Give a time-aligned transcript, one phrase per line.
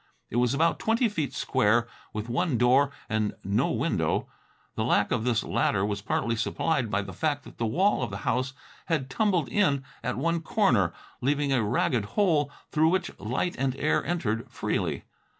[0.31, 4.27] It was about twenty feet square, with one door and no window.
[4.73, 8.09] The lack of this latter was partly supplied by the fact that the wall of
[8.09, 8.53] the house
[8.87, 10.91] had tumbled in at one corner,
[11.21, 15.03] leaving a ragged hole through which light and air entered freely.